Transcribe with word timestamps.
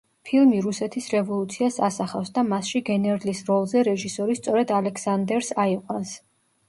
ფილმი 0.27 0.59
რუსეთის 0.67 1.09
რევოლუციას 1.15 1.77
ასახავს 1.89 2.33
და 2.37 2.45
მასში 2.49 2.81
გენერლის 2.89 3.43
როლზე 3.51 3.87
რეჟისორი 3.89 4.39
სწორედ 4.41 4.75
ალექსანდერს 4.79 5.53
აიყვანს. 5.67 6.17